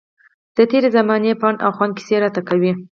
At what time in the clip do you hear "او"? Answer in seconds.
1.65-1.71